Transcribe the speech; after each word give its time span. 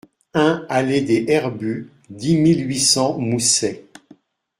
un 0.33 0.65
allée 0.67 1.01
des 1.01 1.25
Herbues, 1.31 1.91
dix 2.09 2.35
mille 2.35 2.67
huit 2.67 2.79
cents 2.79 3.19
Moussey 3.19 3.83